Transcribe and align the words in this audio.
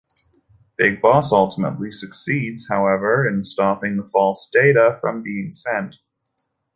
Big 0.77 0.99
Boss 0.99 1.31
ultimately 1.31 1.91
succeeds, 1.91 2.67
however, 2.67 3.27
in 3.29 3.43
stopping 3.43 3.97
the 3.97 4.09
false 4.09 4.49
data 4.51 4.97
from 4.99 5.21
being 5.21 5.51
sent. 5.51 5.93